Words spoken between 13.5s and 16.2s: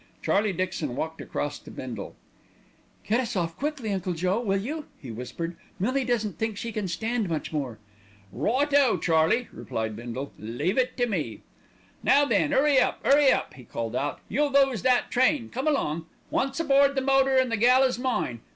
he called out. "You'll lose that train, come along.